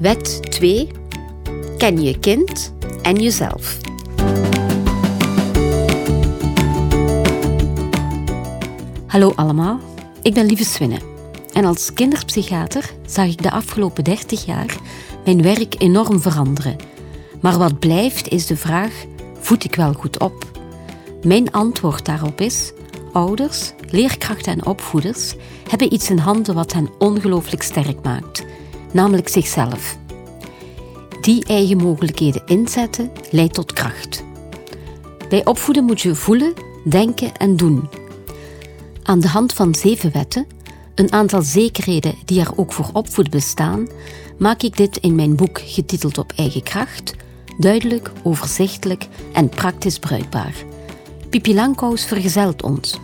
Wet 0.00 0.50
2. 0.50 0.88
Ken 1.78 2.02
je 2.02 2.18
kind 2.18 2.72
en 3.02 3.16
jezelf. 3.16 3.78
Hallo 9.06 9.32
allemaal, 9.34 9.80
ik 10.22 10.34
ben 10.34 10.46
Lieve 10.46 10.64
Swinne. 10.64 10.98
En 11.52 11.64
als 11.64 11.92
kinderpsychiater 11.92 12.90
zag 13.06 13.26
ik 13.26 13.42
de 13.42 13.50
afgelopen 13.50 14.04
30 14.04 14.44
jaar 14.44 14.76
mijn 15.24 15.42
werk 15.42 15.74
enorm 15.78 16.20
veranderen. 16.20 16.76
Maar 17.40 17.58
wat 17.58 17.78
blijft 17.78 18.28
is 18.28 18.46
de 18.46 18.56
vraag: 18.56 18.92
voed 19.40 19.64
ik 19.64 19.74
wel 19.74 19.92
goed 19.92 20.18
op? 20.18 20.60
Mijn 21.22 21.52
antwoord 21.52 22.04
daarop 22.04 22.40
is: 22.40 22.72
ouders, 23.12 23.72
leerkrachten 23.90 24.52
en 24.52 24.66
opvoeders 24.66 25.34
hebben 25.68 25.92
iets 25.92 26.10
in 26.10 26.18
handen 26.18 26.54
wat 26.54 26.72
hen 26.72 26.88
ongelooflijk 26.98 27.62
sterk 27.62 28.02
maakt, 28.02 28.44
namelijk 28.90 29.28
zichzelf. 29.28 29.98
Die 31.20 31.44
eigen 31.44 31.76
mogelijkheden 31.76 32.42
inzetten 32.46 33.10
leidt 33.30 33.54
tot 33.54 33.72
kracht. 33.72 34.24
Bij 35.28 35.44
opvoeden 35.44 35.84
moet 35.84 36.00
je 36.00 36.14
voelen, 36.14 36.52
denken 36.84 37.36
en 37.36 37.56
doen. 37.56 37.88
Aan 39.02 39.20
de 39.20 39.28
hand 39.28 39.52
van 39.52 39.74
zeven 39.74 40.12
wetten, 40.12 40.46
een 40.94 41.12
aantal 41.12 41.42
zekerheden 41.42 42.14
die 42.24 42.40
er 42.40 42.50
ook 42.56 42.72
voor 42.72 42.90
opvoeden 42.92 43.32
bestaan, 43.32 43.88
maak 44.38 44.62
ik 44.62 44.76
dit 44.76 44.96
in 44.96 45.14
mijn 45.14 45.36
boek 45.36 45.60
getiteld 45.64 46.18
Op 46.18 46.32
eigen 46.36 46.62
kracht 46.62 47.14
duidelijk, 47.60 48.10
overzichtelijk 48.22 49.06
en 49.32 49.48
praktisch 49.48 49.98
bruikbaar. 49.98 50.54
Pipi 51.28 51.54
Langkous 51.54 52.04
vergezelt 52.04 52.62
ons. 52.62 52.98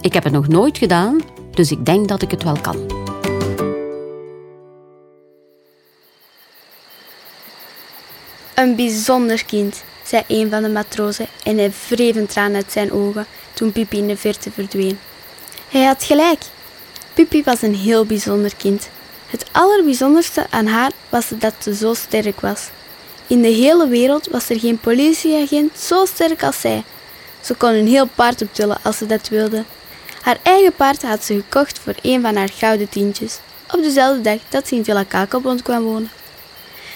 Ik 0.00 0.12
heb 0.12 0.24
het 0.24 0.32
nog 0.32 0.48
nooit 0.48 0.78
gedaan, 0.78 1.20
dus 1.50 1.70
ik 1.70 1.86
denk 1.86 2.08
dat 2.08 2.22
ik 2.22 2.30
het 2.30 2.42
wel 2.42 2.60
kan. 2.60 2.99
Een 8.60 8.74
bijzonder 8.74 9.44
kind, 9.44 9.82
zei 10.04 10.22
een 10.26 10.50
van 10.50 10.62
de 10.62 10.68
matrozen 10.68 11.26
en 11.44 11.58
hij 11.58 11.72
wreef 11.88 12.16
een 12.16 12.26
traan 12.26 12.54
uit 12.54 12.72
zijn 12.72 12.92
ogen 12.92 13.26
toen 13.52 13.72
Pipi 13.72 13.98
in 13.98 14.06
de 14.06 14.16
verte 14.16 14.50
verdween. 14.50 14.98
Hij 15.68 15.84
had 15.84 16.04
gelijk. 16.04 16.42
Pipi 17.14 17.42
was 17.42 17.62
een 17.62 17.74
heel 17.74 18.04
bijzonder 18.04 18.56
kind. 18.56 18.88
Het 19.26 19.44
allerbijzonderste 19.52 20.46
aan 20.50 20.66
haar 20.66 20.90
was 21.08 21.28
dat 21.38 21.54
ze 21.58 21.74
zo 21.74 21.94
sterk 21.94 22.40
was. 22.40 22.68
In 23.26 23.42
de 23.42 23.48
hele 23.48 23.88
wereld 23.88 24.26
was 24.26 24.48
er 24.48 24.58
geen 24.58 24.78
politieagent 24.78 25.78
zo 25.78 26.04
sterk 26.04 26.42
als 26.42 26.60
zij. 26.60 26.84
Ze 27.40 27.54
kon 27.54 27.70
een 27.70 27.88
heel 27.88 28.08
paard 28.14 28.42
optillen 28.42 28.78
als 28.82 28.96
ze 28.96 29.06
dat 29.06 29.28
wilde. 29.28 29.64
Haar 30.22 30.38
eigen 30.42 30.72
paard 30.72 31.02
had 31.02 31.24
ze 31.24 31.34
gekocht 31.34 31.78
voor 31.78 31.94
een 32.02 32.20
van 32.20 32.36
haar 32.36 32.50
gouden 32.54 32.88
tientjes, 32.88 33.38
op 33.72 33.82
dezelfde 33.82 34.20
dag 34.20 34.38
dat 34.48 34.68
ze 34.68 34.74
in 34.74 34.84
Villa 34.84 35.04
kwam 35.62 35.82
wonen. 35.82 36.19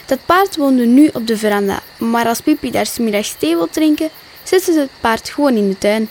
Dat 0.06 0.26
paard 0.26 0.56
woonde 0.56 0.86
nu 0.86 1.10
op 1.12 1.26
de 1.26 1.36
veranda, 1.36 1.82
maar 1.98 2.26
als 2.26 2.40
Pipi 2.40 2.70
daar 2.70 2.86
smiddags 2.86 3.34
thee 3.38 3.56
wil 3.56 3.68
drinken, 3.68 4.10
zette 4.42 4.72
ze 4.72 4.78
het 4.80 4.90
paard 5.00 5.28
gewoon 5.28 5.54
in 5.54 5.68
de 5.68 5.78
tuin. 5.78 6.08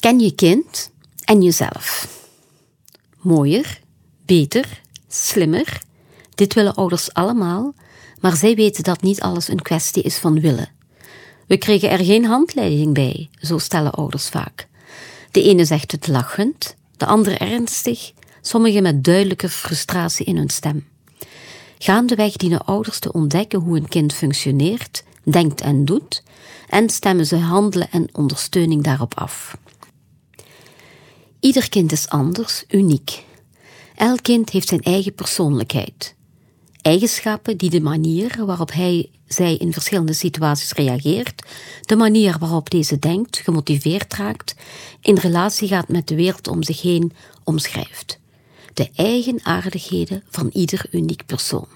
Ken 0.00 0.18
je 0.18 0.34
kind 0.34 0.90
en 1.24 1.42
jezelf. 1.42 2.08
Mooier, 3.20 3.80
beter, 4.26 4.80
slimmer. 5.08 5.80
Dit 6.34 6.54
willen 6.54 6.74
ouders 6.74 7.12
allemaal, 7.12 7.74
maar 8.20 8.36
zij 8.36 8.54
weten 8.54 8.84
dat 8.84 9.02
niet 9.02 9.20
alles 9.20 9.48
een 9.48 9.62
kwestie 9.62 10.02
is 10.02 10.16
van 10.16 10.40
willen. 10.40 10.68
We 11.46 11.56
kregen 11.56 11.90
er 11.90 12.04
geen 12.04 12.24
handleiding 12.24 12.94
bij, 12.94 13.30
zo 13.40 13.58
stellen 13.58 13.92
ouders 13.92 14.28
vaak. 14.28 14.68
De 15.30 15.42
ene 15.42 15.64
zegt 15.64 15.92
het 15.92 16.06
lachend, 16.06 16.76
de 16.96 17.06
andere 17.06 17.36
ernstig, 17.36 18.12
sommigen 18.40 18.82
met 18.82 19.04
duidelijke 19.04 19.48
frustratie 19.48 20.26
in 20.26 20.36
hun 20.36 20.50
stem. 20.50 20.86
Gaandeweg 21.78 22.36
dienen 22.36 22.64
ouders 22.64 22.98
te 22.98 23.12
ontdekken 23.12 23.58
hoe 23.58 23.76
een 23.76 23.88
kind 23.88 24.12
functioneert, 24.12 25.04
denkt 25.22 25.60
en 25.60 25.84
doet, 25.84 26.22
en 26.68 26.90
stemmen 26.90 27.26
ze 27.26 27.36
handelen 27.36 27.90
en 27.90 28.08
ondersteuning 28.12 28.82
daarop 28.82 29.14
af. 29.14 29.56
Ieder 31.40 31.68
kind 31.68 31.92
is 31.92 32.08
anders, 32.08 32.64
uniek. 32.68 33.24
Elk 33.94 34.22
kind 34.22 34.50
heeft 34.50 34.68
zijn 34.68 34.82
eigen 34.82 35.14
persoonlijkheid. 35.14 36.14
Eigenschappen 36.82 37.56
die 37.56 37.70
de 37.70 37.80
manier 37.80 38.44
waarop 38.46 38.72
hij, 38.72 39.10
zij 39.26 39.54
in 39.56 39.72
verschillende 39.72 40.12
situaties 40.12 40.72
reageert, 40.72 41.42
de 41.80 41.96
manier 41.96 42.36
waarop 42.38 42.70
deze 42.70 42.98
denkt, 42.98 43.38
gemotiveerd 43.38 44.14
raakt, 44.14 44.54
in 45.00 45.16
relatie 45.16 45.68
gaat 45.68 45.88
met 45.88 46.08
de 46.08 46.14
wereld 46.14 46.48
om 46.48 46.62
zich 46.62 46.82
heen, 46.82 47.12
omschrijft. 47.44 48.18
De 48.76 48.90
eigenaardigheden 48.94 50.22
van 50.28 50.50
ieder 50.52 50.86
uniek 50.90 51.26
persoon. 51.26 51.66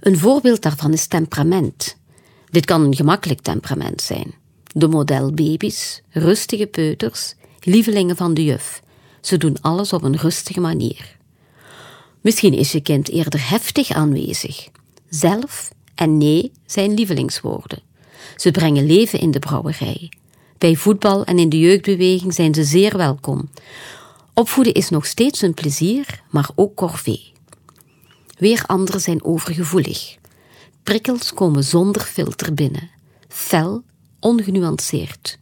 Een 0.00 0.18
voorbeeld 0.18 0.62
daarvan 0.62 0.92
is 0.92 1.06
temperament. 1.06 1.96
Dit 2.50 2.64
kan 2.64 2.82
een 2.82 2.94
gemakkelijk 2.94 3.40
temperament 3.40 4.02
zijn. 4.02 4.34
De 4.64 4.88
modelbaby's, 4.88 6.02
rustige 6.10 6.66
peuters, 6.66 7.34
lievelingen 7.60 8.16
van 8.16 8.34
de 8.34 8.44
juf. 8.44 8.82
Ze 9.20 9.36
doen 9.36 9.56
alles 9.60 9.92
op 9.92 10.02
een 10.02 10.16
rustige 10.16 10.60
manier. 10.60 11.16
Misschien 12.20 12.54
is 12.54 12.72
je 12.72 12.80
kind 12.80 13.08
eerder 13.08 13.48
heftig 13.50 13.90
aanwezig. 13.90 14.68
Zelf 15.08 15.72
en 15.94 16.18
nee 16.18 16.52
zijn 16.66 16.94
lievelingswoorden. 16.94 17.82
Ze 18.36 18.50
brengen 18.50 18.86
leven 18.86 19.20
in 19.20 19.30
de 19.30 19.38
brouwerij. 19.38 20.12
Bij 20.58 20.74
voetbal 20.74 21.24
en 21.24 21.38
in 21.38 21.48
de 21.48 21.58
jeugdbeweging 21.58 22.34
zijn 22.34 22.54
ze 22.54 22.64
zeer 22.64 22.96
welkom. 22.96 23.48
Opvoeden 24.38 24.74
is 24.74 24.88
nog 24.88 25.06
steeds 25.06 25.42
een 25.42 25.54
plezier, 25.54 26.22
maar 26.30 26.48
ook 26.54 26.74
corvée. 26.74 27.32
Weer 28.38 28.64
anderen 28.66 29.00
zijn 29.00 29.24
overgevoelig. 29.24 30.16
Prikkels 30.82 31.34
komen 31.34 31.64
zonder 31.64 32.02
filter 32.02 32.54
binnen. 32.54 32.90
Fel, 33.28 33.82
ongenuanceerd. 34.20 35.38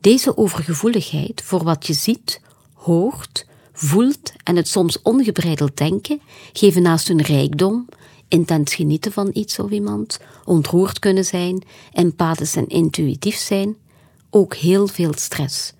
Deze 0.00 0.36
overgevoeligheid 0.36 1.42
voor 1.42 1.64
wat 1.64 1.86
je 1.86 1.92
ziet, 1.92 2.40
hoort, 2.74 3.46
voelt 3.72 4.32
en 4.44 4.56
het 4.56 4.68
soms 4.68 5.02
ongebreideld 5.02 5.76
denken 5.76 6.20
geven 6.52 6.82
naast 6.82 7.08
hun 7.08 7.22
rijkdom, 7.22 7.88
intens 8.28 8.74
genieten 8.74 9.12
van 9.12 9.30
iets 9.32 9.58
of 9.58 9.70
iemand, 9.70 10.18
ontroerd 10.44 10.98
kunnen 10.98 11.24
zijn, 11.24 11.62
empathisch 11.92 12.56
en 12.56 12.68
intuïtief 12.68 13.36
zijn, 13.36 13.76
ook 14.30 14.54
heel 14.54 14.86
veel 14.86 15.12
stress. 15.16 15.72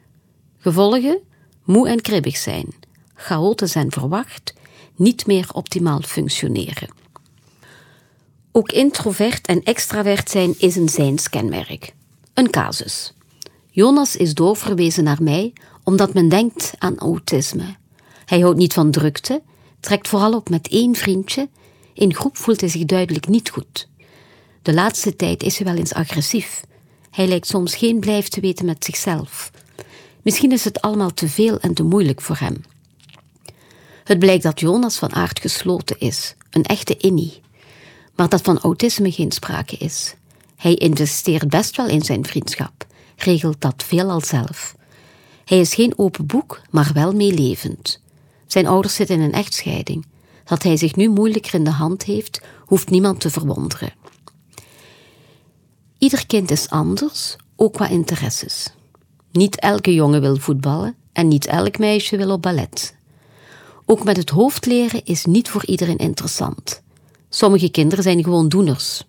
Gevolgen? 0.59 1.29
Moe 1.65 1.89
en 1.89 2.01
kribbig 2.01 2.37
zijn, 2.37 2.75
chaotisch 3.15 3.75
en 3.75 3.93
verwacht, 3.93 4.55
niet 4.97 5.27
meer 5.27 5.49
optimaal 5.53 6.01
functioneren. 6.01 6.89
Ook 8.53 8.73
introvert 8.73 9.47
en 9.47 9.63
extravert 9.63 10.31
zijn 10.31 10.55
is 10.59 10.77
een 10.77 10.89
zijnskenmerk. 10.89 11.95
Een 12.35 12.51
casus. 12.51 13.13
Jonas 13.71 14.17
is 14.17 14.35
doorverwezen 14.35 15.05
naar 15.05 15.23
mij 15.23 15.53
omdat 15.85 16.15
men 16.15 16.29
denkt 16.29 16.73
aan 16.79 16.99
autisme. 16.99 17.77
Hij 18.25 18.41
houdt 18.41 18.59
niet 18.59 18.73
van 18.73 18.91
drukte, 18.91 19.43
trekt 19.81 20.09
vooral 20.09 20.33
op 20.33 20.49
met 20.49 20.69
één 20.69 20.95
vriendje. 20.95 21.49
In 21.95 22.15
groep 22.15 22.37
voelt 22.37 22.61
hij 22.61 22.69
zich 22.69 22.85
duidelijk 22.85 23.29
niet 23.29 23.51
goed. 23.51 23.89
De 24.63 24.75
laatste 24.75 25.17
tijd 25.17 25.43
is 25.43 25.59
hij 25.59 25.67
wel 25.67 25.77
eens 25.77 25.95
agressief. 25.95 26.61
Hij 27.11 27.27
lijkt 27.27 27.47
soms 27.47 27.75
geen 27.75 28.01
blijf 28.01 28.29
te 28.29 28.41
weten 28.41 28.67
met 28.67 28.85
zichzelf. 28.85 29.51
Misschien 30.23 30.53
is 30.53 30.65
het 30.65 30.81
allemaal 30.81 31.15
te 31.15 31.29
veel 31.29 31.61
en 31.61 31.75
te 31.75 31.83
moeilijk 31.83 32.21
voor 32.21 32.37
hem. 32.37 32.63
Het 34.05 34.19
blijkt 34.19 34.43
dat 34.43 34.61
Jonas 34.61 34.97
van 34.97 35.15
aard 35.15 35.41
gesloten 35.41 35.99
is, 35.99 36.35
een 36.51 36.65
echte 36.65 36.97
innie. 36.97 37.41
Maar 38.15 38.29
dat 38.29 38.43
van 38.43 38.59
autisme 38.59 39.13
geen 39.13 39.33
sprake 39.33 39.77
is. 39.77 40.15
Hij 40.57 40.75
investeert 40.75 41.49
best 41.49 41.77
wel 41.77 41.89
in 41.89 42.03
zijn 42.03 42.27
vriendschap, 42.27 42.87
regelt 43.17 43.61
dat 43.61 43.83
veelal 43.83 44.21
zelf. 44.21 44.77
Hij 45.45 45.61
is 45.61 45.75
geen 45.75 45.99
open 45.99 46.27
boek, 46.27 46.61
maar 46.71 46.91
wel 46.95 47.13
meelevend. 47.13 48.01
Zijn 48.47 48.67
ouders 48.67 48.95
zitten 48.95 49.17
in 49.17 49.23
een 49.23 49.33
echtscheiding. 49.33 50.07
Dat 50.45 50.63
hij 50.63 50.77
zich 50.77 50.97
nu 50.97 51.09
moeilijker 51.09 51.55
in 51.55 51.65
de 51.65 51.71
hand 51.71 52.03
heeft, 52.03 52.41
hoeft 52.65 52.91
niemand 52.91 53.21
te 53.21 53.31
verwonderen. 53.31 53.93
Ieder 55.99 56.27
kind 56.27 56.51
is 56.51 56.69
anders, 56.69 57.37
ook 57.57 57.73
qua 57.73 57.89
interesses. 57.89 58.73
Niet 59.33 59.61
elke 59.61 59.95
jongen 59.95 60.21
wil 60.21 60.37
voetballen 60.37 60.95
en 61.13 61.29
niet 61.29 61.47
elk 61.47 61.79
meisje 61.79 62.17
wil 62.17 62.31
op 62.31 62.43
ballet. 62.43 62.95
Ook 63.87 64.05
met 64.05 64.17
het 64.17 64.31
hoofd 64.31 64.67
leren 64.67 65.05
is 65.05 65.25
niet 65.25 65.49
voor 65.49 65.67
iedereen 65.67 65.97
interessant. 65.97 66.83
Sommige 67.29 67.71
kinderen 67.71 68.05
zijn 68.05 68.25
gewoon 68.25 68.49
doeners. 68.49 69.05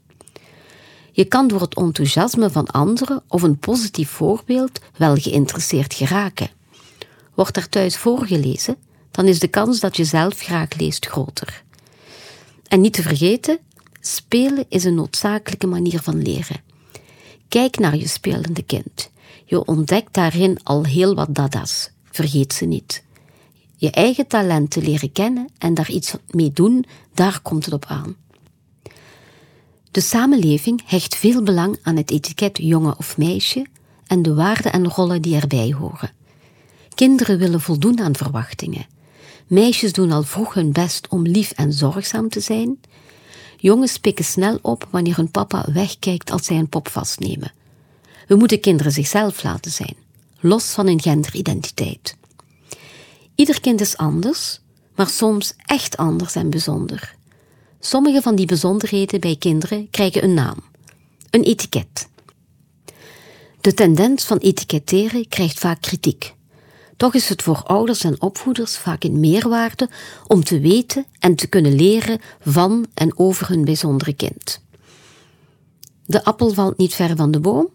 Je 1.11 1.25
kan 1.25 1.47
door 1.47 1.61
het 1.61 1.75
enthousiasme 1.75 2.49
van 2.49 2.67
anderen 2.67 3.23
of 3.27 3.41
een 3.41 3.59
positief 3.59 4.09
voorbeeld 4.09 4.79
wel 4.97 5.15
geïnteresseerd 5.15 5.93
geraken. 5.93 6.49
Wordt 7.35 7.57
er 7.57 7.69
thuis 7.69 7.97
voorgelezen, 7.97 8.75
dan 9.11 9.25
is 9.25 9.39
de 9.39 9.47
kans 9.47 9.79
dat 9.79 9.97
je 9.97 10.03
zelf 10.03 10.39
graag 10.39 10.77
leest 10.77 11.05
groter. 11.05 11.63
En 12.67 12.81
niet 12.81 12.93
te 12.93 13.01
vergeten, 13.01 13.59
spelen 13.99 14.65
is 14.69 14.83
een 14.83 14.95
noodzakelijke 14.95 15.67
manier 15.67 15.99
van 16.01 16.21
leren. 16.21 16.61
Kijk 17.47 17.79
naar 17.79 17.95
je 17.95 18.07
spelende 18.07 18.63
kind. 18.63 19.10
Je 19.51 19.65
ontdekt 19.65 20.13
daarin 20.13 20.59
al 20.63 20.83
heel 20.83 21.15
wat 21.15 21.35
dada's. 21.35 21.91
Vergeet 22.11 22.53
ze 22.53 22.65
niet. 22.65 23.03
Je 23.75 23.91
eigen 23.91 24.27
talenten 24.27 24.83
leren 24.83 25.11
kennen 25.11 25.49
en 25.57 25.73
daar 25.73 25.89
iets 25.89 26.13
mee 26.29 26.51
doen, 26.53 26.85
daar 27.13 27.39
komt 27.41 27.65
het 27.65 27.73
op 27.73 27.85
aan. 27.85 28.15
De 29.91 30.01
samenleving 30.01 30.81
hecht 30.85 31.15
veel 31.15 31.43
belang 31.43 31.79
aan 31.81 31.95
het 31.95 32.11
etiket 32.11 32.57
jongen 32.57 32.97
of 32.97 33.17
meisje 33.17 33.65
en 34.07 34.21
de 34.21 34.33
waarden 34.33 34.71
en 34.71 34.87
rollen 34.87 35.21
die 35.21 35.35
erbij 35.35 35.73
horen. 35.79 36.11
Kinderen 36.95 37.37
willen 37.37 37.61
voldoen 37.61 37.99
aan 37.99 38.15
verwachtingen. 38.15 38.85
Meisjes 39.47 39.93
doen 39.93 40.11
al 40.11 40.23
vroeg 40.23 40.53
hun 40.53 40.71
best 40.71 41.07
om 41.07 41.21
lief 41.21 41.51
en 41.51 41.73
zorgzaam 41.73 42.29
te 42.29 42.39
zijn. 42.39 42.79
Jongens 43.57 43.97
pikken 43.97 44.25
snel 44.25 44.59
op 44.61 44.87
wanneer 44.91 45.15
hun 45.15 45.31
papa 45.31 45.65
wegkijkt 45.73 46.31
als 46.31 46.45
zij 46.45 46.57
een 46.57 46.69
pop 46.69 46.87
vastnemen. 46.87 47.51
We 48.31 48.37
moeten 48.37 48.59
kinderen 48.59 48.91
zichzelf 48.91 49.43
laten 49.43 49.71
zijn, 49.71 49.95
los 50.39 50.65
van 50.65 50.85
hun 50.85 51.01
genderidentiteit. 51.01 52.17
Ieder 53.35 53.61
kind 53.61 53.81
is 53.81 53.97
anders, 53.97 54.59
maar 54.95 55.09
soms 55.09 55.53
echt 55.65 55.97
anders 55.97 56.35
en 56.35 56.49
bijzonder. 56.49 57.15
Sommige 57.79 58.21
van 58.21 58.35
die 58.35 58.45
bijzonderheden 58.45 59.19
bij 59.19 59.35
kinderen 59.35 59.89
krijgen 59.89 60.23
een 60.23 60.33
naam, 60.33 60.55
een 61.29 61.43
etiket. 61.43 62.09
De 63.61 63.73
tendens 63.73 64.25
van 64.25 64.37
etiketteren 64.37 65.27
krijgt 65.27 65.59
vaak 65.59 65.81
kritiek. 65.81 66.33
Toch 66.97 67.13
is 67.13 67.29
het 67.29 67.41
voor 67.41 67.63
ouders 67.63 68.03
en 68.03 68.21
opvoeders 68.21 68.77
vaak 68.77 69.03
een 69.03 69.19
meerwaarde 69.19 69.89
om 70.27 70.43
te 70.43 70.59
weten 70.59 71.05
en 71.19 71.35
te 71.35 71.47
kunnen 71.47 71.75
leren 71.75 72.19
van 72.45 72.85
en 72.93 73.17
over 73.17 73.47
hun 73.47 73.65
bijzondere 73.65 74.13
kind. 74.13 74.61
De 76.05 76.23
appel 76.23 76.53
valt 76.53 76.77
niet 76.77 76.93
ver 76.93 77.15
van 77.15 77.31
de 77.31 77.39
boom. 77.39 77.69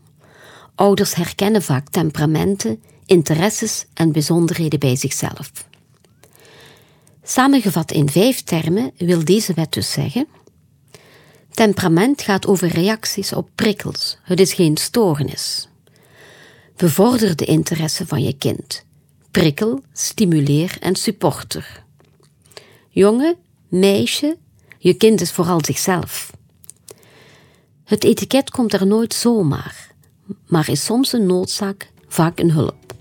Ouders 0.77 1.15
herkennen 1.15 1.63
vaak 1.63 1.89
temperamenten, 1.89 2.83
interesses 3.07 3.87
en 3.95 4.13
bijzonderheden 4.13 4.79
bij 4.79 4.97
zichzelf. 4.97 5.51
Samengevat 7.23 7.93
in 7.93 8.09
vijf 8.09 8.43
termen 8.43 8.93
wil 8.97 9.25
deze 9.25 9.55
wet 9.55 9.73
dus 9.73 9.93
zeggen: 9.93 10.27
temperament 11.51 12.23
gaat 12.23 12.47
over 12.47 12.69
reacties 12.69 13.33
op 13.33 13.51
prikkels. 13.55 14.19
Het 14.23 14.41
is 14.41 14.53
geen 14.53 14.77
stoornis. 14.77 15.69
Bevorder 16.77 17.37
de 17.37 17.45
interesse 17.45 18.07
van 18.07 18.23
je 18.23 18.33
kind. 18.33 18.85
Prikkel, 19.31 19.83
stimuleer 19.93 20.77
en 20.81 20.97
supporter. 20.97 21.85
Jongen, 22.89 23.37
meisje, 23.69 24.37
je 24.79 24.95
kind 24.95 25.21
is 25.21 25.33
vooral 25.33 25.65
zichzelf. 25.65 26.31
Het 27.85 28.05
etiket 28.05 28.51
komt 28.51 28.73
er 28.73 28.87
nooit 28.87 29.15
zomaar, 29.15 29.95
maar 30.47 30.71
is 30.71 30.85
soms 30.85 31.13
een 31.13 31.27
noodzaak, 31.27 31.91
vaak 32.09 32.39
een 32.39 32.51
hulp. 32.51 32.95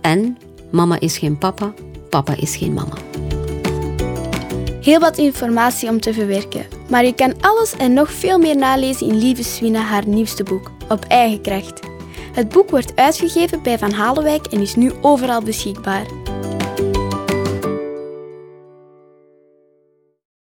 En 0.00 0.38
mama 0.70 1.00
is 1.00 1.18
geen 1.18 1.38
papa, 1.38 1.74
papa 2.10 2.36
is 2.36 2.56
geen 2.56 2.72
mama. 2.72 2.96
Heel 4.80 5.00
wat 5.00 5.18
informatie 5.18 5.88
om 5.88 6.00
te 6.00 6.12
verwerken, 6.12 6.66
maar 6.90 7.04
je 7.04 7.14
kan 7.14 7.34
alles 7.40 7.76
en 7.76 7.92
nog 7.92 8.12
veel 8.12 8.38
meer 8.38 8.56
nalezen 8.56 9.06
in 9.06 9.18
Lieve 9.18 9.42
Swina 9.42 9.80
haar 9.80 10.06
nieuwste 10.06 10.42
boek, 10.42 10.70
Op 10.88 11.04
eigen 11.04 11.40
kracht. 11.40 11.80
Het 12.32 12.48
boek 12.48 12.70
wordt 12.70 12.96
uitgegeven 12.96 13.62
bij 13.62 13.78
Van 13.78 13.92
Halenwijk 13.92 14.46
en 14.46 14.60
is 14.60 14.74
nu 14.74 14.92
overal 15.00 15.42
beschikbaar. 15.42 16.06